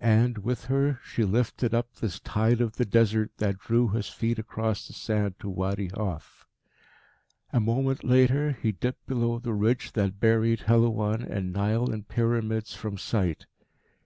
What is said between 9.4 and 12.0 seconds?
the ridge that buried Helouan and Nile